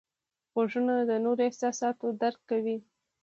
[0.51, 2.77] غوږونه د نورو احساسات درک کوي